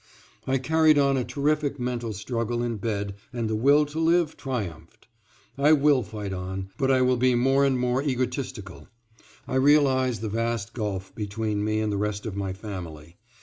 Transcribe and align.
I 0.47 0.57
carried 0.57 0.97
on 0.97 1.15
a 1.15 1.23
terrific 1.23 1.79
mental 1.79 2.11
struggle 2.11 2.63
in 2.63 2.77
bed 2.77 3.13
and 3.31 3.47
the 3.47 3.55
will 3.55 3.85
to 3.85 3.99
live 3.99 4.35
triumphed. 4.35 5.07
I 5.59 5.73
will 5.73 6.01
fight 6.01 6.33
on, 6.33 6.69
but 6.79 6.89
I 6.89 7.03
will 7.03 7.17
be 7.17 7.35
more 7.35 7.63
and 7.63 7.77
more 7.77 8.01
egotistical. 8.01 8.87
I 9.47 9.57
realize 9.57 10.19
the 10.21 10.27
vast 10.29 10.73
gulf 10.73 11.13
between 11.13 11.63
me 11.63 11.81
and 11.81 11.93
the 11.93 11.97
rest 11.97 12.25
of 12.25 12.35
my 12.35 12.51
family. 12.51 13.17